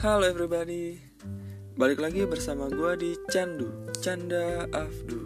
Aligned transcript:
Halo 0.00 0.24
everybody. 0.24 0.96
Balik 1.76 2.00
lagi 2.00 2.24
bersama 2.24 2.72
gue 2.72 2.96
di 2.96 3.10
Candu 3.28 3.92
Canda 4.00 4.64
Afdu. 4.72 5.20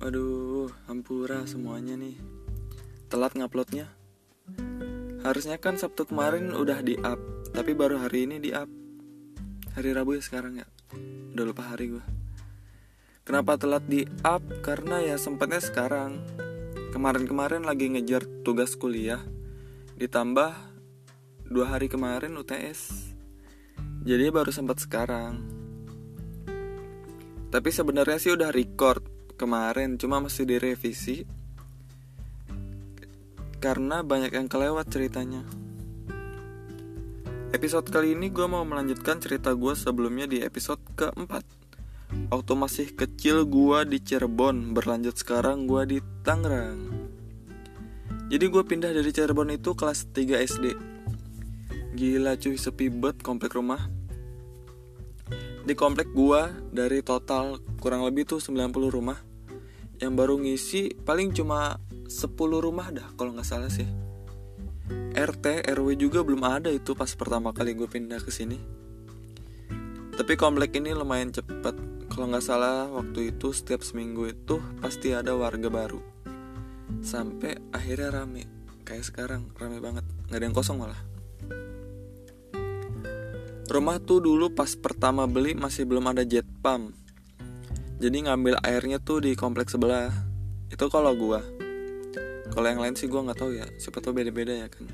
Aduh, 0.00 0.72
hampura 0.88 1.44
semuanya 1.44 2.00
nih. 2.00 2.16
Telat 3.12 3.36
nguploadnya. 3.36 3.92
Harusnya 5.20 5.60
kan 5.60 5.76
Sabtu 5.76 6.08
kemarin 6.08 6.56
udah 6.56 6.80
di 6.80 6.96
up 7.04 7.20
Tapi 7.52 7.76
baru 7.76 8.00
hari 8.00 8.24
ini 8.24 8.40
di 8.40 8.56
up 8.56 8.72
Hari 9.76 9.92
Rabu 9.92 10.16
ya 10.16 10.24
sekarang 10.24 10.56
ya. 10.56 10.64
Udah 11.36 11.44
lupa 11.44 11.68
hari 11.68 11.92
gue 11.92 12.04
Kenapa 13.28 13.60
telat 13.60 13.84
di 13.84 14.08
up? 14.24 14.40
Karena 14.64 15.04
ya 15.04 15.20
sempatnya 15.20 15.60
sekarang. 15.60 16.24
Kemarin-kemarin 16.96 17.68
lagi 17.68 17.92
ngejar 17.92 18.24
tugas 18.48 18.80
kuliah. 18.80 19.20
Ditambah 20.00 20.77
dua 21.48 21.76
hari 21.76 21.88
kemarin 21.88 22.36
UTS 22.36 23.08
jadi 24.08 24.32
baru 24.32 24.48
sempat 24.48 24.80
sekarang. 24.80 25.42
Tapi 27.52 27.68
sebenarnya 27.68 28.16
sih 28.16 28.32
udah 28.32 28.48
record 28.48 29.04
kemarin 29.36 30.00
cuma 30.00 30.16
masih 30.22 30.48
direvisi. 30.48 31.28
Karena 33.60 34.00
banyak 34.00 34.32
yang 34.32 34.48
kelewat 34.48 34.88
ceritanya. 34.88 35.44
Episode 37.52 37.92
kali 37.92 38.16
ini 38.16 38.32
gue 38.32 38.48
mau 38.48 38.64
melanjutkan 38.64 39.20
cerita 39.20 39.52
gue 39.52 39.76
sebelumnya 39.76 40.24
di 40.24 40.40
episode 40.40 40.80
keempat. 40.96 41.44
Waktu 42.32 42.52
masih 42.56 42.86
kecil 42.96 43.44
gue 43.44 43.78
di 43.88 43.98
Cirebon 44.00 44.72
berlanjut 44.72 45.20
sekarang 45.20 45.68
gue 45.68 45.84
di 45.84 45.98
Tangerang. 46.24 47.10
Jadi 48.32 48.44
gue 48.48 48.62
pindah 48.64 48.92
dari 48.92 49.10
Cirebon 49.12 49.52
itu 49.52 49.76
kelas 49.76 50.12
3 50.16 50.48
SD 50.48 50.97
Gila 51.98 52.38
cuy 52.38 52.54
sepi 52.54 52.94
bet 52.94 53.18
komplek 53.26 53.58
rumah 53.58 53.90
Di 55.66 55.74
komplek 55.74 56.14
gua 56.14 56.46
dari 56.70 57.02
total 57.02 57.58
kurang 57.82 58.06
lebih 58.06 58.22
tuh 58.22 58.38
90 58.38 58.70
rumah 58.86 59.18
Yang 59.98 60.12
baru 60.14 60.38
ngisi 60.38 60.94
paling 61.02 61.34
cuma 61.34 61.82
10 62.06 62.38
rumah 62.38 62.94
dah 62.94 63.10
kalau 63.18 63.34
nggak 63.34 63.50
salah 63.50 63.66
sih 63.66 63.90
RT, 65.18 65.66
RW 65.74 65.98
juga 65.98 66.22
belum 66.22 66.46
ada 66.46 66.70
itu 66.70 66.94
pas 66.94 67.10
pertama 67.18 67.50
kali 67.50 67.74
gue 67.74 67.90
pindah 67.90 68.22
ke 68.22 68.30
sini. 68.30 68.54
Tapi 70.14 70.34
komplek 70.38 70.78
ini 70.78 70.94
lumayan 70.94 71.34
cepet. 71.34 71.74
Kalau 72.06 72.30
nggak 72.30 72.44
salah 72.46 72.86
waktu 72.86 73.34
itu 73.34 73.50
setiap 73.50 73.82
seminggu 73.82 74.30
itu 74.30 74.62
pasti 74.78 75.12
ada 75.12 75.34
warga 75.34 75.66
baru. 75.68 76.00
Sampai 77.02 77.58
akhirnya 77.74 78.22
rame. 78.22 78.46
Kayak 78.86 79.10
sekarang 79.10 79.50
rame 79.58 79.82
banget. 79.82 80.06
Nggak 80.30 80.38
ada 80.38 80.46
yang 80.46 80.56
kosong 80.56 80.78
malah. 80.80 81.17
Rumah 83.68 84.00
tuh 84.00 84.24
dulu 84.24 84.56
pas 84.56 84.72
pertama 84.80 85.28
beli 85.28 85.52
masih 85.52 85.84
belum 85.84 86.08
ada 86.08 86.24
jet 86.24 86.48
pump. 86.64 86.96
Jadi 88.00 88.24
ngambil 88.24 88.64
airnya 88.64 88.96
tuh 88.96 89.20
di 89.20 89.36
kompleks 89.36 89.76
sebelah. 89.76 90.08
Itu 90.72 90.88
kalau 90.88 91.12
gua. 91.12 91.44
Kalau 92.48 92.64
yang 92.64 92.80
lain 92.80 92.96
sih 92.96 93.12
gua 93.12 93.28
nggak 93.28 93.36
tahu 93.36 93.52
ya. 93.60 93.68
Siapa 93.76 94.00
tahu 94.00 94.16
beda-beda 94.16 94.56
ya 94.56 94.72
kan. 94.72 94.88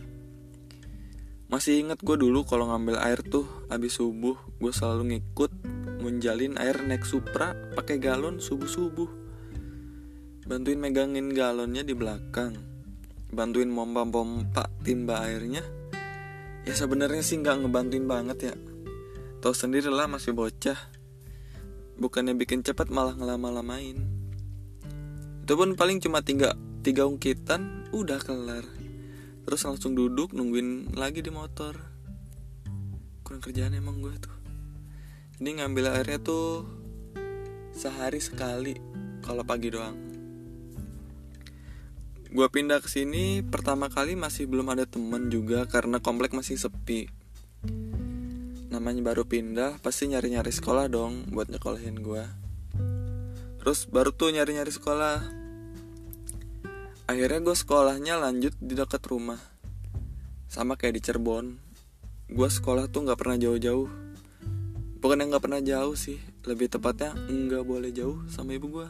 Masih 1.47 1.87
inget 1.87 2.03
gue 2.03 2.19
dulu 2.19 2.43
kalau 2.43 2.67
ngambil 2.67 2.99
air 2.99 3.23
tuh 3.23 3.47
abis 3.71 4.03
subuh 4.03 4.35
gue 4.59 4.73
selalu 4.75 5.15
ngikut 5.15 5.55
ngunjalin 6.03 6.59
air 6.59 6.83
naik 6.83 7.07
supra 7.07 7.55
pakai 7.79 8.03
galon 8.03 8.43
subuh 8.43 8.67
subuh. 8.67 9.07
Bantuin 10.51 10.83
megangin 10.83 11.31
galonnya 11.31 11.87
di 11.87 11.95
belakang. 11.95 12.59
Bantuin 13.31 13.71
pompa-pompa 13.71 14.67
timba 14.83 15.23
airnya 15.31 15.63
ya 16.65 16.73
sebenarnya 16.73 17.21
sih 17.21 17.39
nggak 17.45 17.65
ngebantuin 17.65 18.09
banget 18.09 18.39
ya 18.51 18.55
tau 19.45 19.53
sendiri 19.53 19.93
lah 19.93 20.09
masih 20.09 20.33
bocah. 20.33 20.81
Bukannya 22.01 22.33
bikin 22.33 22.65
cepat 22.65 22.89
malah 22.89 23.13
ngelama-lamain. 23.13 24.01
Itu 25.45 25.53
pun 25.61 25.77
paling 25.77 26.01
cuma 26.01 26.25
tiga 26.25 26.57
tiga 26.81 27.05
ungkitan 27.05 27.93
udah 27.93 28.25
kelar. 28.25 28.65
Terus 29.45 29.61
langsung 29.69 29.93
duduk 29.93 30.33
nungguin 30.33 30.97
lagi 30.97 31.21
di 31.21 31.29
motor. 31.29 31.77
Kurang 33.21 33.45
kerjaan 33.45 33.77
emang 33.77 34.01
gue 34.01 34.17
tuh. 34.17 34.33
Jadi 35.37 35.61
ngambil 35.61 35.93
airnya 35.93 36.25
tuh 36.25 36.65
sehari 37.77 38.25
sekali 38.25 38.73
kalau 39.21 39.45
pagi 39.45 39.69
doang. 39.69 39.97
Gue 42.33 42.49
pindah 42.49 42.81
ke 42.81 42.89
sini 42.89 43.45
pertama 43.45 43.93
kali 43.93 44.17
masih 44.17 44.49
belum 44.49 44.73
ada 44.73 44.89
temen 44.89 45.29
juga 45.29 45.69
karena 45.69 46.01
komplek 46.01 46.33
masih 46.33 46.57
sepi. 46.57 47.24
Namanya 48.75 49.15
baru 49.15 49.23
pindah, 49.23 49.79
pasti 49.79 50.11
nyari-nyari 50.11 50.51
sekolah 50.51 50.91
dong 50.91 51.31
buat 51.31 51.47
nyekolahin 51.47 52.03
gue. 52.03 52.27
Terus 53.63 53.87
baru 53.87 54.11
tuh 54.11 54.35
nyari-nyari 54.35 54.75
sekolah. 54.75 55.23
Akhirnya 57.07 57.39
gue 57.39 57.55
sekolahnya 57.55 58.19
lanjut 58.19 58.51
di 58.59 58.75
dekat 58.75 58.99
rumah. 59.07 59.39
Sama 60.51 60.75
kayak 60.75 60.99
di 60.99 61.07
Cirebon. 61.07 61.55
Gue 62.27 62.51
sekolah 62.51 62.91
tuh 62.91 63.07
gak 63.07 63.23
pernah 63.23 63.39
jauh-jauh. 63.39 63.87
Bukan 64.99 65.23
yang 65.23 65.31
gak 65.31 65.47
pernah 65.47 65.63
jauh 65.63 65.95
sih, 65.95 66.19
lebih 66.43 66.67
tepatnya 66.67 67.15
nggak 67.15 67.63
boleh 67.63 67.95
jauh 67.95 68.27
sama 68.27 68.59
ibu 68.59 68.75
gue. 68.75 68.89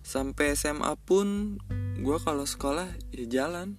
Sampai 0.00 0.56
SMA 0.56 0.96
pun 1.04 1.60
gue 2.00 2.16
kalau 2.24 2.48
sekolah 2.48 2.88
ya 3.12 3.28
jalan 3.28 3.76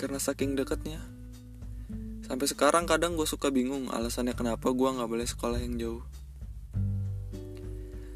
karena 0.00 0.16
saking 0.16 0.56
deketnya 0.56 1.11
sampai 2.32 2.48
sekarang 2.48 2.88
kadang 2.88 3.12
gue 3.12 3.28
suka 3.28 3.52
bingung 3.52 3.92
alasannya 3.92 4.32
kenapa 4.32 4.72
gue 4.72 4.88
nggak 4.88 5.04
boleh 5.04 5.28
sekolah 5.28 5.60
yang 5.60 5.76
jauh. 5.76 6.00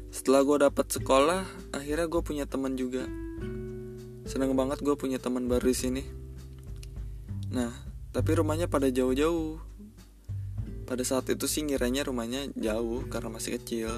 Setelah 0.09 0.41
gue 0.41 0.57
dapat 0.65 0.89
sekolah 0.89 1.45
akhirnya 1.69 2.09
gue 2.09 2.21
punya 2.25 2.49
teman 2.49 2.73
juga. 2.73 3.05
Seneng 4.25 4.57
banget 4.57 4.81
gue 4.81 4.97
punya 4.97 5.21
teman 5.21 5.45
baru 5.45 5.69
di 5.69 5.77
sini. 5.77 6.03
Nah 7.53 7.69
tapi 8.09 8.41
rumahnya 8.41 8.65
pada 8.65 8.89
jauh-jauh. 8.89 9.61
Pada 10.89 11.03
saat 11.05 11.29
itu 11.29 11.45
sih 11.45 11.61
ngiranya 11.69 12.09
rumahnya 12.09 12.49
jauh 12.57 13.05
karena 13.13 13.29
masih 13.29 13.61
kecil. 13.61 13.93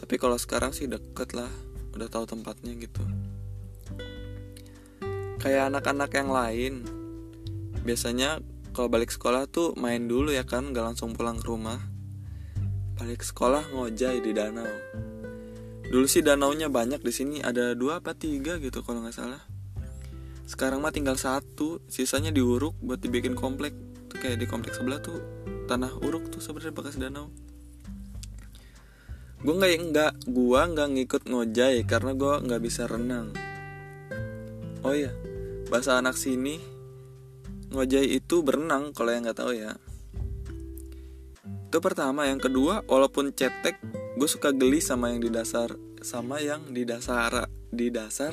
Tapi 0.00 0.16
kalau 0.16 0.40
sekarang 0.40 0.72
sih 0.72 0.88
deket 0.88 1.36
lah 1.36 1.52
udah 1.92 2.08
tahu 2.08 2.24
tempatnya 2.24 2.72
gitu. 2.72 3.04
Kayak 5.44 5.76
anak-anak 5.76 6.08
yang 6.16 6.32
lain 6.32 6.72
biasanya 7.84 8.40
kalau 8.76 8.92
balik 8.92 9.08
sekolah 9.08 9.48
tuh 9.48 9.72
main 9.80 10.04
dulu 10.04 10.28
ya 10.28 10.44
kan 10.44 10.76
gak 10.76 10.92
langsung 10.92 11.16
pulang 11.16 11.40
ke 11.40 11.48
rumah. 11.48 11.80
Balik 13.00 13.24
sekolah 13.24 13.72
ngojai 13.72 14.20
di 14.20 14.36
danau. 14.36 14.68
Dulu 15.88 16.04
sih 16.04 16.20
danaunya 16.20 16.68
banyak 16.68 17.00
di 17.00 17.08
sini 17.08 17.36
ada 17.40 17.72
dua 17.72 18.04
apa 18.04 18.12
tiga 18.12 18.60
gitu 18.60 18.84
kalau 18.84 19.00
nggak 19.00 19.16
salah. 19.16 19.40
Sekarang 20.44 20.84
mah 20.84 20.92
tinggal 20.92 21.16
satu 21.16 21.80
sisanya 21.88 22.28
diuruk 22.28 22.76
buat 22.84 23.00
dibikin 23.00 23.32
komplek. 23.32 23.72
Tuh 24.12 24.20
kayak 24.20 24.44
di 24.44 24.44
komplek 24.44 24.76
sebelah 24.76 25.00
tuh 25.00 25.24
tanah 25.64 25.96
uruk 26.04 26.28
tuh 26.28 26.44
sebenarnya 26.44 26.76
bekas 26.76 27.00
danau. 27.00 27.32
Gue 29.40 29.54
nggak 29.56 29.72
nggak 29.88 30.12
gue 30.28 30.60
nggak 30.76 30.88
ngikut 31.00 31.22
ngojai 31.32 31.80
karena 31.88 32.12
gue 32.12 32.34
nggak 32.44 32.60
bisa 32.60 32.84
renang. 32.84 33.32
Oh 34.84 34.92
iya 34.92 35.16
bahasa 35.72 35.96
anak 35.96 36.20
sini 36.20 36.75
ngojai 37.76 38.08
itu 38.08 38.40
berenang 38.40 38.96
kalau 38.96 39.12
yang 39.12 39.28
nggak 39.28 39.36
tahu 39.36 39.52
ya. 39.52 39.76
Itu 41.68 41.78
pertama. 41.84 42.24
Yang 42.24 42.48
kedua 42.48 42.80
walaupun 42.88 43.36
cetek 43.36 43.76
gue 44.16 44.24
suka 44.24 44.56
geli 44.56 44.80
sama 44.80 45.12
yang 45.12 45.20
di 45.20 45.28
dasar 45.28 45.76
sama 46.00 46.40
yang 46.40 46.72
di 46.72 46.88
dasar 46.88 47.52
di 47.68 47.92
dasar 47.92 48.32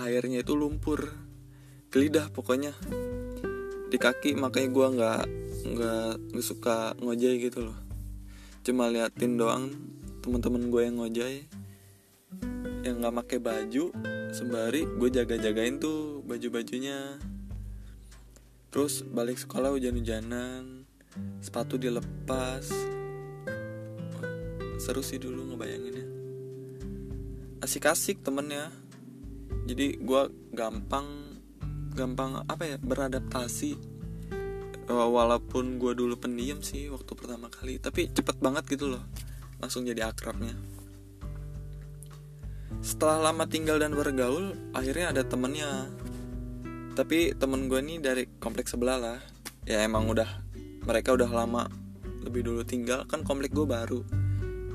airnya 0.00 0.40
itu 0.40 0.56
lumpur. 0.56 1.04
Geli 1.92 2.08
dah 2.08 2.32
pokoknya. 2.32 2.72
Di 3.92 4.00
kaki 4.00 4.40
makanya 4.40 4.68
gue 4.72 4.86
nggak 4.96 5.22
nggak 5.68 6.40
suka 6.40 6.96
ngojai 6.96 7.36
gitu 7.44 7.68
loh. 7.68 7.76
Cuma 8.64 8.88
liatin 8.88 9.36
doang 9.36 9.68
teman-teman 10.24 10.72
gue 10.72 10.80
yang 10.80 10.96
ngojai. 10.96 11.38
Yang 12.88 12.94
nggak 13.04 13.14
pakai 13.20 13.38
baju 13.38 13.84
sembari 14.32 14.88
gue 14.88 15.08
jaga-jagain 15.12 15.76
tuh 15.76 16.24
baju-bajunya 16.24 17.20
terus 18.72 19.04
balik 19.04 19.36
sekolah 19.36 19.68
hujan-hujanan 19.76 20.88
sepatu 21.44 21.76
dilepas. 21.76 22.64
Seru 24.80 25.04
sih 25.04 25.20
dulu 25.20 25.52
ngebayanginnya. 25.52 26.06
Asik-asik 27.62 28.24
temennya. 28.24 28.72
Jadi 29.68 30.00
gue 30.00 30.22
gampang 30.50 31.38
gampang 31.92 32.42
apa 32.48 32.64
ya 32.64 32.76
beradaptasi. 32.80 33.76
Walaupun 34.88 35.78
gue 35.78 35.92
dulu 35.94 36.18
pendiam 36.18 36.58
sih 36.58 36.90
waktu 36.90 37.12
pertama 37.14 37.46
kali 37.46 37.78
tapi 37.78 38.10
cepet 38.10 38.42
banget 38.42 38.66
gitu 38.66 38.90
loh 38.90 39.04
langsung 39.62 39.86
jadi 39.86 40.10
akrabnya. 40.10 40.58
Setelah 42.82 43.30
lama 43.30 43.46
tinggal 43.46 43.78
dan 43.78 43.94
bergaul 43.94 44.58
akhirnya 44.74 45.14
ada 45.14 45.22
temennya 45.22 45.86
tapi 46.92 47.32
temen 47.36 47.66
gue 47.68 47.80
nih 47.80 47.98
dari 47.98 48.24
kompleks 48.40 48.76
sebelah 48.76 48.98
lah. 49.00 49.18
Ya 49.64 49.82
emang 49.86 50.10
udah 50.10 50.28
mereka 50.84 51.14
udah 51.14 51.30
lama 51.30 51.68
lebih 52.24 52.46
dulu 52.46 52.62
tinggal. 52.62 53.04
Kan 53.06 53.24
komplek 53.24 53.52
gue 53.52 53.64
baru. 53.64 54.02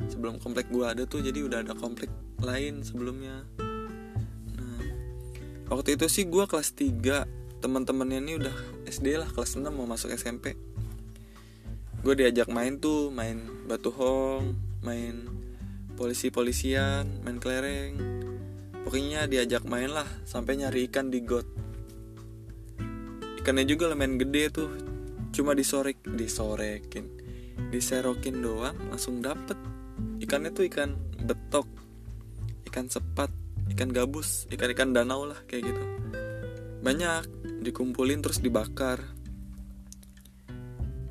Sebelum 0.08 0.40
komplek 0.40 0.72
gue 0.72 0.86
ada 0.86 1.04
tuh 1.04 1.20
jadi 1.26 1.44
udah 1.44 1.66
ada 1.66 1.74
komplek 1.76 2.10
lain 2.40 2.86
sebelumnya. 2.86 3.44
Nah 4.54 4.82
waktu 5.70 6.00
itu 6.00 6.06
sih 6.08 6.26
gue 6.26 6.46
kelas 6.46 6.74
3 6.74 7.62
teman-temannya 7.62 8.22
ini 8.22 8.34
udah 8.38 8.56
SD 8.86 9.18
lah 9.18 9.30
kelas 9.34 9.58
6 9.58 9.66
mau 9.74 9.90
masuk 9.90 10.14
SMP 10.14 10.54
gue 12.06 12.14
diajak 12.14 12.48
main 12.54 12.78
tuh 12.78 13.10
main 13.10 13.42
batu 13.68 13.90
hong 13.92 14.54
main 14.86 15.28
polisi-polisian 15.98 17.26
main 17.26 17.42
kelereng. 17.42 17.98
Pokoknya 18.86 19.28
diajak 19.28 19.68
main 19.68 19.92
lah 19.92 20.08
sampai 20.24 20.62
nyari 20.62 20.88
ikan 20.88 21.12
di 21.12 21.20
got 21.20 21.44
ikannya 23.48 23.64
juga 23.64 23.88
lumayan 23.88 24.20
gede 24.20 24.44
tuh. 24.52 24.68
Cuma 25.32 25.56
disorek 25.56 26.04
disorekin 26.04 27.08
diserokin 27.72 28.44
doang 28.44 28.76
langsung 28.92 29.24
dapet. 29.24 29.56
Ikannya 30.20 30.52
tuh 30.52 30.68
ikan 30.68 31.00
betok 31.24 31.64
ikan 32.68 32.92
sepat 32.92 33.32
ikan 33.72 33.88
gabus 33.96 34.52
ikan-ikan 34.52 34.92
danau 34.92 35.24
lah 35.24 35.40
kayak 35.48 35.72
gitu. 35.72 35.84
Banyak 36.84 37.24
dikumpulin 37.64 38.20
terus 38.20 38.44
dibakar. 38.44 39.00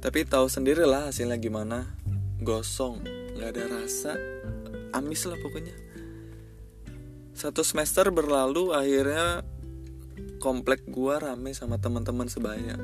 Tapi 0.04 0.28
tahu 0.28 0.52
sendiri 0.52 0.84
lah 0.84 1.08
hasilnya 1.08 1.40
gimana. 1.40 1.88
Gosong 2.44 3.00
nggak 3.32 3.48
ada 3.48 3.64
rasa 3.80 4.12
amis 4.92 5.24
lah 5.24 5.40
pokoknya. 5.40 5.72
Satu 7.32 7.64
semester 7.64 8.12
berlalu 8.12 8.76
akhirnya 8.76 9.40
komplek 10.46 10.86
gua 10.86 11.18
rame 11.18 11.50
sama 11.58 11.82
teman-teman 11.82 12.30
sebaya. 12.30 12.78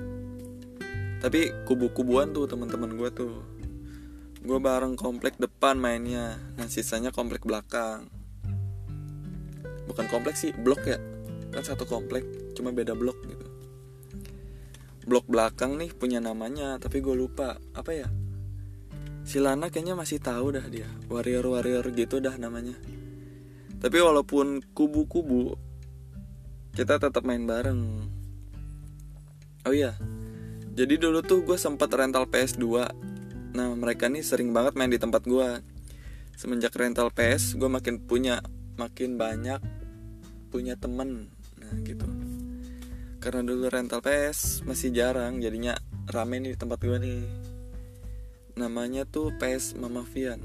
Tapi 1.22 1.54
kubu-kubuan 1.62 2.34
tuh 2.34 2.50
teman-teman 2.50 2.98
gua 2.98 3.14
tuh. 3.14 3.38
Gue 4.42 4.58
bareng 4.58 4.98
komplek 4.98 5.38
depan 5.38 5.78
mainnya. 5.78 6.34
Nah 6.58 6.66
sisanya 6.66 7.14
komplek 7.14 7.46
belakang. 7.46 8.10
Bukan 9.86 10.10
komplek 10.10 10.34
sih 10.34 10.50
blok 10.50 10.82
ya. 10.82 10.98
Kan 11.54 11.62
satu 11.62 11.86
komplek 11.86 12.26
cuma 12.58 12.74
beda 12.74 12.98
blok 12.98 13.22
gitu. 13.22 13.46
Blok 15.06 15.30
belakang 15.30 15.78
nih 15.78 15.94
punya 15.94 16.18
namanya 16.18 16.74
tapi 16.82 16.98
gue 16.98 17.14
lupa. 17.14 17.62
Apa 17.78 17.94
ya? 17.94 18.10
Si 19.22 19.38
Lana 19.38 19.70
kayaknya 19.70 19.94
masih 19.94 20.18
tahu 20.18 20.58
dah 20.58 20.66
dia. 20.66 20.90
Warrior 21.06 21.46
warrior 21.46 21.86
gitu 21.94 22.18
dah 22.18 22.34
namanya. 22.34 22.74
Tapi 23.78 24.02
walaupun 24.02 24.58
kubu-kubu 24.74 25.54
kita 26.72 26.96
tetap 26.96 27.20
main 27.28 27.44
bareng. 27.44 28.08
Oh 29.68 29.74
iya. 29.76 29.92
Jadi 30.72 30.96
dulu 30.96 31.20
tuh 31.20 31.44
gue 31.44 31.60
sempat 31.60 31.92
rental 31.92 32.24
PS2 32.24 32.64
Nah 33.52 33.68
mereka 33.76 34.08
nih 34.08 34.24
sering 34.24 34.56
banget 34.56 34.72
main 34.72 34.88
di 34.88 34.96
tempat 34.96 35.20
gue 35.28 35.60
Semenjak 36.32 36.72
rental 36.72 37.12
PS 37.12 37.60
gue 37.60 37.68
makin 37.68 38.00
punya 38.00 38.40
Makin 38.80 39.20
banyak 39.20 39.60
punya 40.48 40.76
temen. 40.76 41.32
Nah 41.60 41.72
gitu. 41.84 42.08
Karena 43.20 43.40
dulu 43.44 43.68
rental 43.68 44.00
PS 44.00 44.64
masih 44.64 44.96
jarang 44.96 45.44
Jadinya 45.44 45.76
rame 46.08 46.40
nih 46.40 46.56
di 46.56 46.58
tempat 46.58 46.80
gue 46.80 46.96
nih. 46.96 47.22
Namanya 48.56 49.04
tuh 49.04 49.28
PS 49.36 49.76
Mama 49.76 50.08
Vian. 50.08 50.40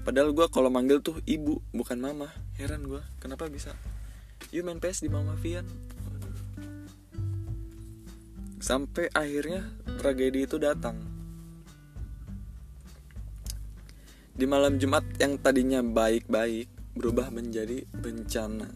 Padahal 0.00 0.32
gue 0.32 0.48
kalau 0.48 0.72
manggil 0.72 1.04
tuh 1.04 1.20
ibu 1.28 1.60
bukan 1.76 2.00
mama. 2.00 2.32
Heran 2.56 2.88
gue 2.88 3.04
kenapa 3.20 3.52
bisa 3.52 3.76
Yuk 4.54 4.62
main 4.66 4.78
PS 4.78 5.02
di 5.02 5.10
Mama 5.10 5.34
Vian 5.38 5.66
Sampai 8.62 9.10
akhirnya 9.14 9.66
tragedi 9.98 10.46
itu 10.46 10.58
datang 10.58 11.16
Di 14.36 14.44
malam 14.44 14.76
Jumat 14.76 15.00
yang 15.16 15.40
tadinya 15.40 15.80
baik-baik 15.80 16.68
berubah 16.96 17.28
menjadi 17.28 17.84
bencana. 17.88 18.68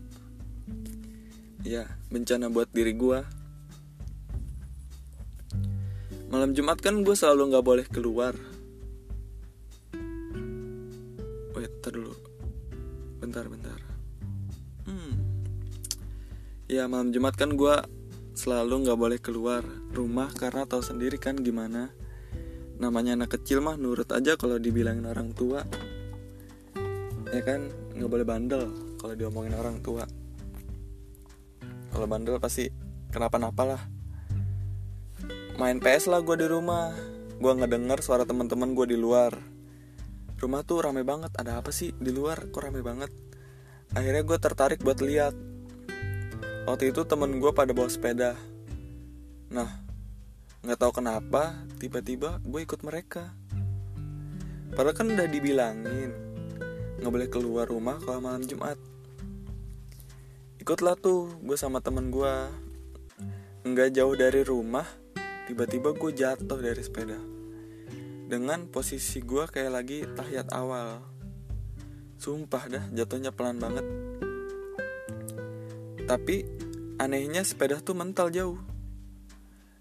Ya, 1.65 1.89
bencana 2.13 2.53
buat 2.53 2.69
diri 2.73 2.93
gue. 2.97 3.21
Malam 6.29 6.53
Jumat 6.53 6.81
kan 6.81 7.01
gue 7.01 7.17
selalu 7.17 7.53
nggak 7.53 7.67
boleh 7.67 7.87
keluar. 7.89 8.37
Wait, 11.57 11.73
dulu. 11.85 12.13
Bentar, 13.21 13.45
bentar. 13.49 13.80
Ya, 16.71 16.87
malam 16.87 17.11
Jumat 17.11 17.35
kan 17.35 17.59
gue 17.59 17.83
selalu 18.39 18.87
nggak 18.87 18.95
boleh 18.95 19.19
keluar 19.19 19.67
rumah 19.91 20.31
karena 20.31 20.71
tahu 20.71 20.79
sendiri 20.79 21.19
kan 21.19 21.35
gimana. 21.35 21.91
Namanya 22.79 23.19
anak 23.19 23.35
kecil 23.35 23.59
mah 23.59 23.75
nurut 23.75 24.07
aja 24.15 24.39
kalau 24.39 24.55
dibilangin 24.55 25.03
orang 25.03 25.35
tua. 25.35 25.67
Ya 27.35 27.43
kan 27.43 27.75
nggak 27.99 28.07
boleh 28.07 28.23
bandel 28.23 28.71
kalau 29.03 29.19
diomongin 29.19 29.59
orang 29.59 29.83
tua. 29.83 30.07
Kalau 31.91 32.07
bandel 32.07 32.39
pasti 32.39 32.71
kenapa-napa 33.11 33.63
lah. 33.67 33.83
Main 35.59 35.83
PS 35.83 36.07
lah 36.07 36.23
gue 36.23 36.39
di 36.39 36.47
rumah. 36.47 36.95
Gue 37.43 37.51
ngedenger 37.51 37.99
suara 37.99 38.23
teman-teman 38.23 38.79
gue 38.79 38.95
di 38.95 38.99
luar. 39.03 39.35
Rumah 40.39 40.63
tuh 40.63 40.87
rame 40.87 41.03
banget. 41.03 41.35
Ada 41.35 41.67
apa 41.67 41.75
sih 41.75 41.91
di 41.99 42.15
luar? 42.15 42.47
Kok 42.47 42.63
rame 42.63 42.79
banget? 42.79 43.11
Akhirnya 43.91 44.23
gue 44.23 44.39
tertarik 44.39 44.87
buat 44.87 45.03
lihat 45.03 45.50
waktu 46.71 46.95
itu 46.95 47.03
temen 47.03 47.43
gue 47.43 47.51
pada 47.51 47.75
bawa 47.75 47.91
sepeda. 47.91 48.39
Nah 49.51 49.67
nggak 50.63 50.79
tahu 50.79 51.03
kenapa 51.03 51.67
tiba-tiba 51.83 52.39
gue 52.47 52.63
ikut 52.63 52.87
mereka. 52.87 53.35
Padahal 54.71 54.95
kan 54.95 55.11
udah 55.11 55.27
dibilangin 55.27 56.15
nggak 57.03 57.11
boleh 57.11 57.27
keluar 57.27 57.67
rumah 57.67 57.99
kalau 57.99 58.23
malam 58.23 58.47
Jumat. 58.47 58.79
Ikutlah 60.63 60.95
tuh 60.95 61.35
gue 61.43 61.59
sama 61.59 61.83
temen 61.83 62.15
gue 62.15 62.35
nggak 63.67 63.91
jauh 63.91 64.15
dari 64.15 64.47
rumah 64.47 64.87
tiba-tiba 65.51 65.91
gue 65.91 66.11
jatuh 66.15 66.61
dari 66.63 66.79
sepeda. 66.87 67.19
Dengan 68.31 68.71
posisi 68.71 69.19
gue 69.19 69.43
kayak 69.51 69.73
lagi 69.75 70.07
tahiyat 70.07 70.55
awal. 70.55 71.03
Sumpah 72.15 72.63
dah 72.71 72.85
jatuhnya 72.95 73.35
pelan 73.35 73.59
banget. 73.59 73.83
Tapi 76.07 76.70
anehnya 77.01 77.41
sepeda 77.41 77.81
tuh 77.81 77.97
mental 77.97 78.29
jauh. 78.29 78.61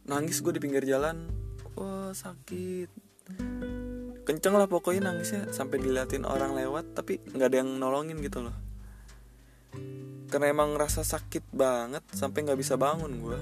Nangis 0.07 0.39
gue 0.39 0.55
di 0.55 0.63
pinggir 0.63 0.87
jalan. 0.87 1.27
Wah 1.75 2.15
sakit. 2.15 2.87
Kenceng 4.23 4.55
lah 4.55 4.71
pokoknya 4.71 5.11
nangisnya 5.11 5.51
sampai 5.51 5.83
diliatin 5.83 6.23
orang 6.23 6.55
lewat 6.55 6.95
tapi 6.95 7.19
nggak 7.19 7.49
ada 7.51 7.57
yang 7.59 7.75
nolongin 7.75 8.23
gitu 8.23 8.47
loh. 8.47 8.55
Karena 10.31 10.47
emang 10.47 10.79
rasa 10.79 11.03
sakit 11.03 11.51
banget 11.51 12.07
sampai 12.15 12.47
nggak 12.47 12.59
bisa 12.59 12.79
bangun 12.79 13.19
gue 13.19 13.39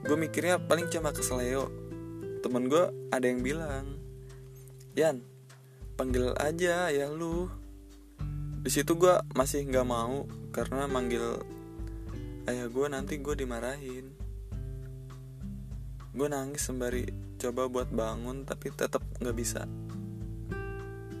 gue 0.00 0.16
mikirnya 0.16 0.56
paling 0.56 0.88
cuma 0.88 1.12
kesleo 1.12 1.68
temen 2.40 2.72
gue 2.72 2.88
ada 3.12 3.26
yang 3.28 3.44
bilang 3.44 4.00
Yan 4.96 5.22
panggil 5.94 6.32
aja 6.40 6.88
ya 6.88 7.06
lu. 7.12 7.46
Di 8.64 8.72
situ 8.72 8.96
gue 8.96 9.12
masih 9.36 9.68
nggak 9.68 9.86
mau 9.86 10.24
karena 10.50 10.88
manggil 10.88 11.44
ayah 12.50 12.66
gue 12.66 12.86
nanti 12.90 13.22
gue 13.22 13.34
dimarahin. 13.38 14.10
Gue 16.10 16.26
nangis 16.26 16.66
sembari 16.66 17.06
coba 17.38 17.70
buat 17.70 17.88
bangun 17.94 18.42
tapi 18.42 18.74
tetap 18.74 19.06
nggak 19.22 19.36
bisa. 19.38 19.62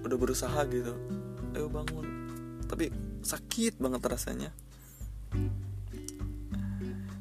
Udah 0.02 0.18
berusaha 0.18 0.58
gitu. 0.66 0.98
Ayo 1.54 1.70
bangun. 1.70 2.06
Tapi 2.66 2.90
sakit 3.22 3.78
banget 3.78 4.02
rasanya. 4.02 4.50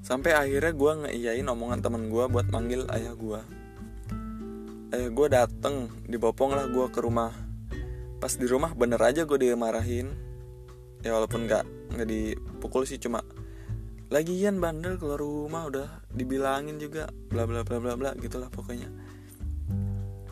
Sampai 0.02 0.34
akhirnya 0.34 0.74
gue 0.74 0.92
ngeiyain 1.06 1.46
omongan 1.46 1.86
temen 1.86 2.10
gue 2.10 2.26
buat 2.26 2.50
manggil 2.50 2.90
ayah 2.90 3.14
gue 3.14 3.42
ayah 4.90 5.10
gue 5.14 5.28
dateng 5.30 5.86
dibopong 6.10 6.58
lah 6.58 6.66
gue 6.66 6.90
ke 6.90 6.98
rumah. 6.98 7.30
Pas 8.18 8.34
di 8.34 8.50
rumah 8.50 8.74
bener 8.74 8.98
aja 9.06 9.22
gue 9.22 9.38
dimarahin 9.38 10.10
ya 11.00 11.16
walaupun 11.16 11.48
nggak 11.48 11.64
nggak 11.96 12.08
dipukul 12.10 12.84
sih 12.84 13.00
cuma 13.00 13.24
lagian 14.10 14.58
bandel 14.58 14.98
keluar 14.98 15.22
rumah 15.22 15.70
udah 15.70 15.88
dibilangin 16.10 16.82
juga 16.82 17.14
bla 17.30 17.46
bla 17.46 17.62
bla 17.62 17.78
bla 17.78 17.94
bla 17.94 18.12
gitulah 18.18 18.50
pokoknya. 18.50 18.90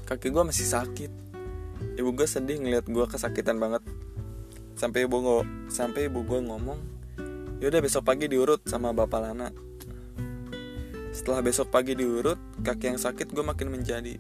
Kaki 0.10 0.34
gue 0.34 0.44
masih 0.44 0.66
sakit. 0.66 1.12
Ibu 1.98 2.10
gue 2.18 2.26
sedih 2.26 2.58
ngeliat 2.58 2.90
gue 2.90 3.06
kesakitan 3.06 3.62
banget. 3.62 3.86
Sampai 4.74 5.06
ibu 5.06 5.22
nggak 5.22 5.70
sampai 5.70 6.10
ibu 6.10 6.26
gue 6.26 6.42
ngomong 6.42 6.98
yaudah 7.58 7.82
besok 7.82 8.06
pagi 8.06 8.26
diurut 8.26 8.66
sama 8.66 8.94
bapak 8.94 9.22
Lana. 9.22 9.50
Setelah 11.14 11.42
besok 11.46 11.70
pagi 11.70 11.94
diurut 11.94 12.38
kaki 12.62 12.94
yang 12.94 13.00
sakit 13.02 13.30
gue 13.30 13.46
makin 13.46 13.70
menjadi. 13.70 14.18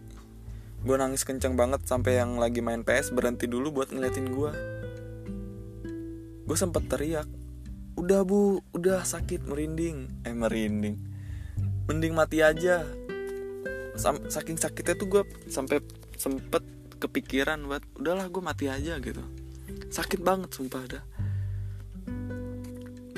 Gue 0.86 0.96
nangis 1.02 1.26
kenceng 1.26 1.58
banget 1.58 1.82
sampai 1.90 2.22
yang 2.22 2.38
lagi 2.38 2.62
main 2.62 2.86
PS 2.86 3.10
berhenti 3.10 3.50
dulu 3.50 3.82
buat 3.82 3.90
ngeliatin 3.90 4.30
gue 4.30 4.78
gue 6.48 6.56
sempet 6.56 6.88
teriak 6.88 7.28
udah 7.98 8.22
bu. 8.24 8.62
Udah 8.72 9.02
sakit 9.04 9.50
merinding. 9.50 10.24
Eh 10.24 10.32
merinding. 10.32 10.96
Mending 11.90 12.14
mati 12.14 12.46
aja. 12.46 12.86
Saking 14.30 14.62
sakitnya 14.62 14.94
tuh 14.94 15.10
gue 15.10 15.24
sampai 15.50 15.82
sempet 16.14 16.62
kepikiran 17.02 17.62
buat 17.66 17.82
udahlah 17.98 18.30
gue 18.30 18.44
mati 18.46 18.66
aja 18.70 19.02
gitu. 19.02 19.26
Sakit 19.90 20.22
banget 20.22 20.54
sumpah 20.54 20.84
dah. 20.86 21.04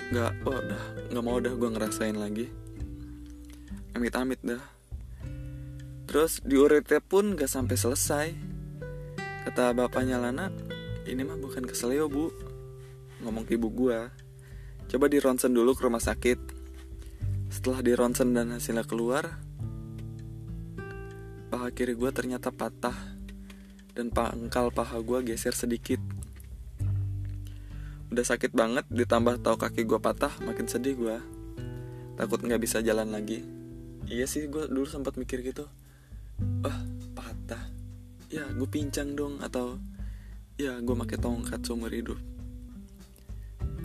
Nggak 0.10 0.32
oh, 0.48 0.56
udah 0.56 0.84
nggak 1.12 1.24
mau 1.24 1.38
udah 1.38 1.54
gue 1.54 1.70
ngerasain 1.76 2.16
lagi. 2.16 2.48
Amit-amit 3.94 4.40
dah. 4.40 4.64
Terus 6.10 6.42
diuritnya 6.42 7.04
pun 7.06 7.38
gak 7.38 7.52
sampai 7.52 7.78
selesai. 7.78 8.28
Kata 9.46 9.78
bapaknya 9.78 10.18
Lana 10.18 10.50
ini 11.06 11.22
mah 11.22 11.38
bukan 11.38 11.70
keselio 11.70 12.10
bu. 12.10 12.34
Ngomong 13.22 13.46
ke 13.46 13.60
ibu 13.60 13.70
gue 13.70 14.29
coba 14.90 15.06
di 15.06 15.22
ronsen 15.22 15.54
dulu 15.54 15.78
ke 15.78 15.86
rumah 15.86 16.02
sakit. 16.02 16.58
Setelah 17.54 17.86
di 17.86 17.94
ronsen 17.94 18.34
dan 18.34 18.50
hasilnya 18.50 18.82
keluar 18.90 19.38
paha 21.50 21.70
kiri 21.74 21.94
gue 21.98 22.10
ternyata 22.14 22.50
patah 22.50 22.94
dan 23.94 24.10
pangkal 24.10 24.74
paha 24.74 24.98
gue 24.98 25.30
geser 25.30 25.54
sedikit. 25.54 26.02
Udah 28.10 28.26
sakit 28.26 28.50
banget 28.50 28.90
ditambah 28.90 29.46
tahu 29.46 29.62
kaki 29.62 29.86
gue 29.86 30.02
patah 30.02 30.34
makin 30.42 30.66
sedih 30.66 30.98
gue 30.98 31.18
takut 32.18 32.42
nggak 32.42 32.62
bisa 32.62 32.82
jalan 32.82 33.14
lagi. 33.14 33.46
Iya 34.10 34.26
sih 34.26 34.50
gue 34.50 34.66
dulu 34.66 34.90
sempat 34.90 35.22
mikir 35.22 35.46
gitu. 35.46 35.70
Wah 36.66 36.82
patah. 37.14 37.62
Ya 38.34 38.50
gue 38.50 38.66
pincang 38.66 39.14
dong 39.14 39.38
atau 39.38 39.78
ya 40.58 40.82
gue 40.82 40.96
pakai 40.98 41.18
tongkat 41.22 41.62
seumur 41.62 41.94
hidup 41.94 42.18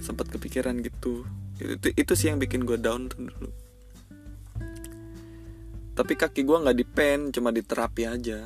sempat 0.04 0.28
kepikiran 0.28 0.76
gitu. 0.84 1.24
Itu, 1.56 1.88
itu, 1.96 2.12
sih 2.12 2.28
yang 2.28 2.36
bikin 2.36 2.68
gue 2.68 2.76
down 2.76 3.08
tuh 3.08 3.32
dulu. 3.32 3.48
Tapi 5.94 6.12
kaki 6.12 6.44
gue 6.44 6.58
nggak 6.60 6.76
di 6.76 6.84
pen 6.84 7.32
cuma 7.32 7.48
di 7.48 7.64
terapi 7.64 8.04
aja. 8.04 8.44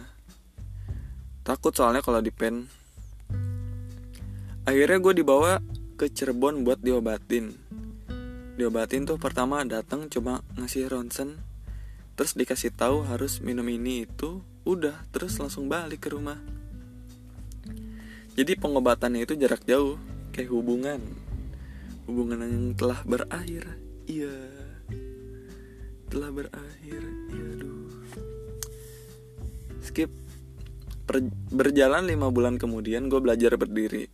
Takut 1.42 1.74
soalnya 1.74 2.04
kalau 2.04 2.22
di 2.22 2.30
pen. 2.30 2.70
Akhirnya 4.68 5.00
gue 5.00 5.14
dibawa 5.16 5.58
ke 5.98 6.06
Cirebon 6.12 6.62
buat 6.62 6.78
diobatin. 6.78 7.56
Diobatin 8.54 9.08
tuh 9.08 9.18
pertama 9.18 9.64
datang 9.64 10.06
cuma 10.12 10.44
ngasih 10.60 10.92
ronsen. 10.92 11.40
Terus 12.14 12.36
dikasih 12.36 12.76
tahu 12.76 13.08
harus 13.08 13.40
minum 13.40 13.64
ini 13.64 14.04
itu 14.04 14.44
udah 14.68 15.08
terus 15.08 15.40
langsung 15.40 15.72
balik 15.72 16.04
ke 16.04 16.12
rumah. 16.12 16.36
Jadi 18.36 18.54
pengobatannya 18.60 19.24
itu 19.24 19.34
jarak 19.40 19.64
jauh 19.64 19.96
kayak 20.30 20.52
hubungan 20.52 21.00
hubungan 22.08 22.40
yang 22.40 22.72
telah 22.72 23.04
berakhir. 23.04 23.68
Iya. 24.08 24.32
Telah 26.08 26.30
berakhir. 26.32 27.02
Iya 27.28 27.44
aduh. 27.60 27.92
Skip. 29.84 30.10
Per, 31.04 31.24
berjalan 31.52 32.08
lima 32.08 32.32
bulan 32.32 32.56
kemudian 32.56 33.12
gue 33.12 33.20
belajar 33.20 33.60
berdiri. 33.60 34.08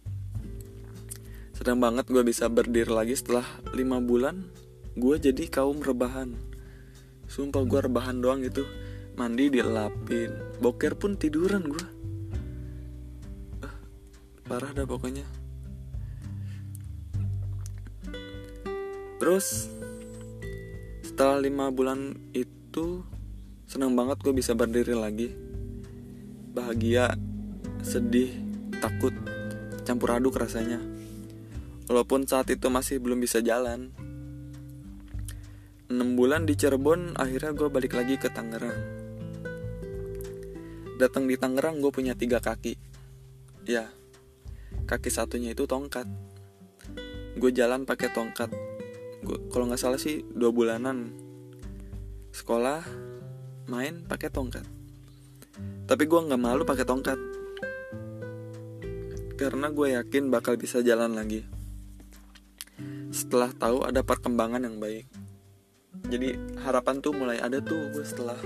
Sedang 1.54 1.78
banget 1.78 2.10
gue 2.10 2.22
bisa 2.26 2.50
berdiri 2.50 2.90
lagi 2.90 3.14
setelah 3.14 3.46
5 3.70 3.78
bulan. 4.02 4.42
Gue 4.98 5.18
jadi 5.22 5.46
kaum 5.46 5.82
rebahan. 5.82 6.34
Sumpah 7.30 7.62
gue 7.66 7.80
rebahan 7.88 8.18
doang 8.18 8.42
gitu. 8.42 8.66
Mandi 9.14 9.50
dilapin. 9.50 10.34
Boker 10.58 10.98
pun 10.98 11.14
tiduran 11.14 11.66
gue 11.66 11.86
uh, 13.62 13.74
Parah 14.46 14.74
dah 14.74 14.86
pokoknya 14.86 15.43
Terus 19.18 19.70
Setelah 21.06 21.38
5 21.38 21.76
bulan 21.76 22.18
itu 22.34 23.06
Senang 23.64 23.96
banget 23.96 24.20
gue 24.20 24.34
bisa 24.36 24.52
berdiri 24.52 24.92
lagi. 24.92 25.32
Bahagia 26.54 27.14
Sedih 27.80 28.34
Takut 28.82 29.14
Campur 29.84 30.16
aduk 30.16 30.40
rasanya. 30.40 30.80
Walaupun 31.84 32.24
saat 32.24 32.48
itu 32.48 32.72
masih 32.72 32.96
belum 32.96 33.20
bisa 33.20 33.44
jalan. 33.44 33.92
6 35.92 35.92
bulan 36.16 36.48
di 36.48 36.56
Cirebon 36.56 37.12
akhirnya 37.20 37.52
gue 37.52 37.68
balik 37.68 37.92
lagi 37.92 38.16
ke 38.16 38.32
Tangerang. 38.32 38.80
Datang 40.96 41.28
di 41.28 41.36
Tangerang 41.36 41.84
gue 41.84 41.92
punya 41.92 42.16
tiga 42.16 42.40
kaki. 42.40 42.80
Ya 43.68 43.92
Kaki 44.88 45.12
satunya 45.12 45.52
itu 45.52 45.68
tongkat. 45.68 46.08
Gue 47.36 47.50
jalan 47.52 47.84
pakai 47.84 48.08
tongkat 48.12 48.52
Kalau 49.24 49.64
nggak 49.68 49.80
salah 49.80 50.00
sih 50.00 50.20
dua 50.32 50.52
bulanan. 50.52 51.16
Sekolah 52.34 52.82
Main 53.64 54.04
pakai 54.04 54.28
tongkat. 54.28 54.68
Tapi 55.88 56.04
gue 56.04 56.20
nggak 56.20 56.36
malu 56.36 56.68
pakai 56.68 56.84
tongkat. 56.84 57.16
Karena 59.40 59.72
gue 59.72 59.96
yakin 59.96 60.28
bakal 60.28 60.60
bisa 60.60 60.84
jalan 60.84 61.16
lagi. 61.16 61.40
Setelah 63.08 63.56
tahu 63.56 63.88
ada 63.88 64.04
perkembangan 64.04 64.68
yang 64.68 64.76
baik. 64.76 65.08
Jadi 66.12 66.60
harapan 66.60 67.00
tuh 67.00 67.16
mulai 67.16 67.40
ada 67.40 67.64
tuh 67.64 67.88
gue 67.88 68.04
setelah 68.04 68.36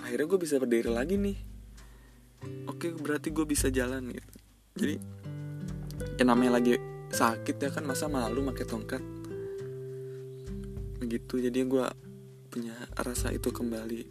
akhirnya 0.00 0.26
gue 0.32 0.40
bisa 0.40 0.56
berdiri 0.56 0.88
lagi 0.88 1.20
nih. 1.20 1.36
Oke 2.72 2.96
berarti 2.96 3.28
gue 3.36 3.44
bisa 3.44 3.68
jalan 3.68 4.08
gitu. 4.08 4.32
Jadi 4.80 4.96
ya 6.16 6.24
namanya 6.24 6.56
lagi 6.56 6.80
sakit 7.12 7.56
ya 7.60 7.68
kan 7.68 7.84
masa 7.84 8.08
malu 8.08 8.40
pakai 8.48 8.64
tongkat 8.64 9.17
gitu 11.06 11.38
jadi 11.38 11.62
gue 11.62 11.86
punya 12.48 12.74
rasa 12.98 13.30
itu 13.30 13.52
kembali. 13.52 14.02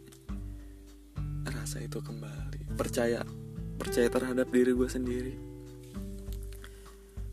Rasa 1.48 1.84
itu 1.84 2.00
kembali. 2.00 2.77
Percaya 2.77 3.25
percaya 3.77 4.08
terhadap 4.08 4.48
diri 4.53 4.72
gue 4.72 4.89
sendiri. 4.89 5.34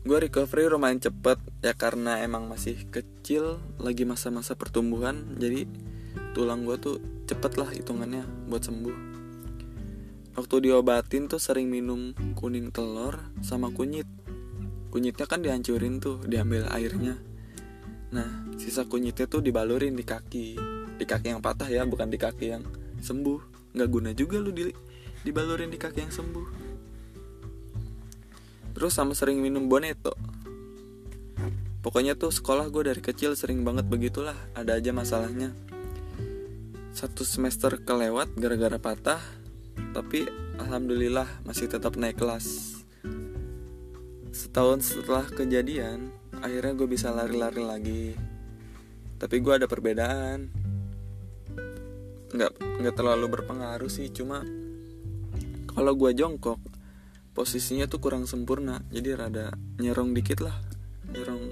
Gue 0.05 0.17
recovery 0.21 0.69
lumayan 0.69 1.01
cepet 1.01 1.41
ya 1.65 1.73
karena 1.73 2.21
emang 2.21 2.45
masih 2.45 2.77
kecil 2.93 3.57
lagi 3.81 4.05
masa-masa 4.05 4.53
pertumbuhan 4.53 5.33
jadi 5.41 5.65
tulang 6.37 6.61
gue 6.61 6.77
tuh 6.77 6.97
cepet 7.25 7.57
lah 7.57 7.69
hitungannya 7.73 8.21
buat 8.51 8.61
sembuh. 8.61 8.97
Waktu 10.35 10.55
diobatin 10.67 11.31
tuh 11.31 11.39
sering 11.39 11.71
minum 11.71 12.11
kuning 12.35 12.69
telur 12.69 13.17
sama 13.39 13.71
kunyit. 13.71 14.05
Kunyitnya 14.91 15.25
kan 15.25 15.41
dihancurin 15.41 16.03
tuh 16.03 16.21
diambil 16.27 16.67
airnya 16.69 17.34
nah 18.15 18.47
sisa 18.55 18.87
kunyitnya 18.87 19.27
tuh 19.27 19.43
dibalurin 19.43 19.91
di 19.91 20.07
kaki. 20.07 20.47
Di 20.95 21.03
kaki 21.03 21.35
yang 21.35 21.43
patah 21.43 21.67
ya 21.67 21.83
bukan 21.83 22.07
di 22.07 22.15
kaki 22.15 22.45
yang 22.55 22.63
sembuh. 23.03 23.75
Nggak 23.75 23.89
guna 23.91 24.09
juga 24.15 24.39
lu 24.39 24.55
di 24.55 24.71
dibalurin 25.27 25.67
di 25.67 25.75
kaki 25.75 25.99
yang 26.07 26.13
sembuh. 26.15 26.47
Terus 28.75 28.91
sama 28.91 29.15
sering 29.15 29.39
minum 29.39 29.71
boneto 29.71 30.11
Pokoknya 31.79 32.19
tuh 32.19 32.27
sekolah 32.27 32.67
gue 32.67 32.91
dari 32.91 32.99
kecil 32.99 33.37
sering 33.37 33.63
banget 33.63 33.87
begitulah 33.87 34.33
Ada 34.51 34.81
aja 34.81 34.91
masalahnya. 34.91 35.53
Satu 36.91 37.21
semester 37.21 37.77
kelewat 37.77 38.33
gara-gara 38.35 38.75
patah 38.75 39.21
Tapi 39.93 40.27
Alhamdulillah 40.57 41.45
masih 41.45 41.69
tetap 41.69 41.93
naik 41.93 42.17
kelas. 42.17 42.79
Setahun 44.33 44.81
setelah 44.81 45.29
kejadian 45.29 46.09
Akhirnya 46.45 46.77
gue 46.77 46.85
bisa 46.85 47.09
lari-lari 47.09 47.57
lagi. 47.57 48.05
Tapi 49.17 49.35
gue 49.41 49.53
ada 49.57 49.65
perbedaan. 49.65 50.53
Nggak, 52.29 52.53
nggak 52.61 52.95
terlalu 52.99 53.31
berpengaruh 53.31 53.87
sih 53.87 54.11
Cuma 54.11 54.43
Kalau 55.71 55.93
gue 55.95 56.11
jongkok 56.13 56.61
posisinya 57.33 57.89
tuh 57.89 57.97
kurang 57.97 58.29
sempurna. 58.29 58.85
Jadi 58.93 59.09
rada 59.17 59.49
nyerong 59.81 60.13
dikit 60.13 60.45
lah 60.45 60.53
nyerong 61.09 61.43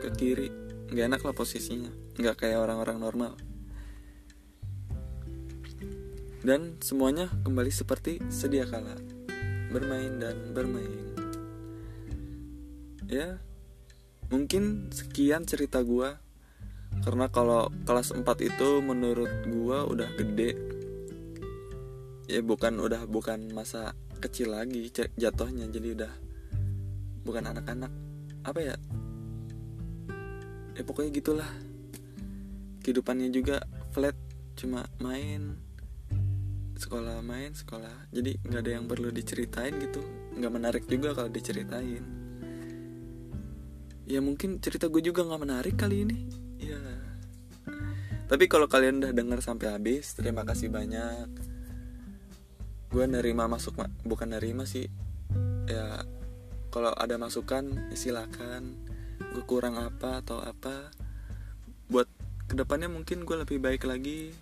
ke 0.00 0.08
kiri. 0.16 0.48
Nggak 0.88 1.06
enak 1.12 1.22
lah 1.28 1.34
posisinya 1.36 1.92
nggak 2.16 2.40
kayak 2.40 2.56
orang-orang 2.56 2.96
normal. 3.04 3.32
Dan 6.40 6.80
semuanya 6.80 7.28
kembali 7.44 7.68
seperti 7.68 8.16
sedia 8.32 8.64
kala. 8.64 8.96
Bermain 9.68 10.16
dan 10.16 10.56
bermain. 10.56 11.12
Ya 13.04 13.38
mungkin 14.30 14.88
sekian 14.94 15.44
cerita 15.44 15.82
gua. 15.82 16.22
Karena 17.02 17.30
kalau 17.30 17.70
kelas 17.86 18.14
4 18.14 18.24
itu 18.42 18.82
menurut 18.82 19.30
gua 19.50 19.86
udah 19.86 20.10
gede. 20.18 20.58
Ya 22.30 22.40
bukan 22.42 22.78
udah 22.78 23.06
bukan 23.10 23.50
masa 23.50 23.94
kecil 24.22 24.54
lagi 24.54 24.90
jatuhnya. 25.18 25.66
Jadi 25.70 25.88
udah 25.98 26.12
bukan 27.26 27.50
anak-anak. 27.50 27.92
Apa 28.46 28.60
ya? 28.62 28.76
Ya 30.78 30.82
pokoknya 30.86 31.10
gitulah. 31.14 31.50
Kehidupannya 32.86 33.28
juga 33.34 33.62
flat. 33.90 34.14
Cuma 34.54 34.86
main 35.02 35.58
sekolah 36.80 37.20
main 37.20 37.52
sekolah. 37.52 38.08
Jadi 38.08 38.40
nggak 38.40 38.60
ada 38.64 38.72
yang 38.78 38.84
perlu 38.88 39.12
diceritain 39.12 39.76
gitu. 39.78 40.00
Nggak 40.36 40.52
menarik 40.52 40.84
juga 40.88 41.12
kalau 41.12 41.28
diceritain 41.28 42.19
ya 44.10 44.18
mungkin 44.18 44.58
cerita 44.58 44.90
gue 44.90 44.98
juga 44.98 45.22
nggak 45.22 45.42
menarik 45.46 45.74
kali 45.78 46.02
ini. 46.02 46.16
Ya. 46.58 46.82
Tapi 48.26 48.50
kalau 48.50 48.66
kalian 48.66 48.98
udah 48.98 49.14
denger 49.14 49.38
sampai 49.38 49.70
habis 49.70 50.18
terima 50.18 50.42
kasih 50.42 50.66
banyak. 50.66 51.30
Gue 52.90 53.06
nerima 53.06 53.46
masuk 53.46 53.78
bukan 54.02 54.34
nerima 54.34 54.66
sih. 54.66 54.90
Ya 55.70 56.02
kalau 56.74 56.90
ada 56.98 57.14
masukan 57.22 57.94
silakan. 57.94 58.74
Gue 59.30 59.46
kurang 59.46 59.78
apa 59.78 60.18
atau 60.26 60.42
apa. 60.42 60.90
Buat 61.86 62.10
ke 62.50 62.58
depannya 62.58 62.90
mungkin 62.90 63.22
gue 63.22 63.36
lebih 63.46 63.62
baik 63.62 63.86
lagi. 63.86 64.34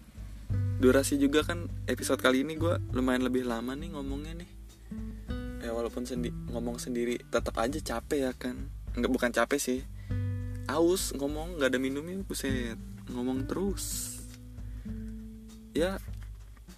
Durasi 0.80 1.20
juga 1.20 1.44
kan 1.44 1.68
episode 1.84 2.25
kali 2.25 2.40
ini 2.40 2.56
gue 2.56 2.80
lumayan 2.96 3.20
lebih 3.20 3.44
lama 3.44 3.76
nih 3.76 3.92
ngomongnya 3.92 4.32
nih. 4.32 4.50
Ya 5.60 5.76
walaupun 5.76 6.08
sendi 6.08 6.32
ngomong 6.32 6.80
sendiri 6.80 7.20
tetap 7.28 7.60
aja 7.60 7.76
capek 7.76 8.25
ya 8.25 8.32
kan 8.32 8.77
nggak 8.97 9.12
bukan 9.12 9.30
capek 9.35 9.61
sih. 9.61 9.80
Aus 10.68 11.12
ngomong 11.16 11.61
nggak 11.61 11.75
ada 11.75 11.80
minumnya 11.80 12.21
buset. 12.25 12.78
Ngomong 13.12 13.45
terus. 13.49 14.16
Ya 15.76 16.00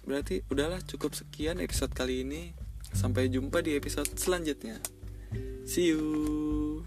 berarti 0.03 0.43
udahlah 0.51 0.81
cukup 0.83 1.15
sekian 1.15 1.63
episode 1.63 1.93
kali 1.95 2.27
ini. 2.27 2.51
Sampai 2.91 3.31
jumpa 3.31 3.63
di 3.63 3.79
episode 3.79 4.11
selanjutnya. 4.19 4.83
See 5.63 5.95
you 5.95 6.83